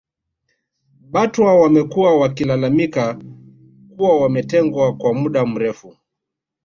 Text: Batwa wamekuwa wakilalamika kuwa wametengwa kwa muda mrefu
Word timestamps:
Batwa 1.01 1.55
wamekuwa 1.61 2.17
wakilalamika 2.19 3.19
kuwa 3.95 4.21
wametengwa 4.21 4.95
kwa 4.97 5.13
muda 5.13 5.45
mrefu 5.45 5.97